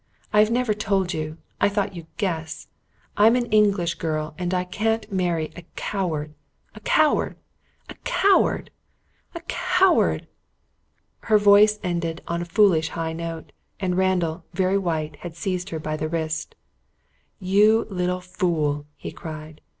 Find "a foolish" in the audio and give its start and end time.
12.41-12.89